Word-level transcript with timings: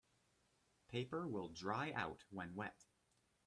Paper 0.87 1.27
will 1.27 1.49
dry 1.49 1.91
out 1.91 2.23
when 2.31 2.55
wet. 2.55 2.87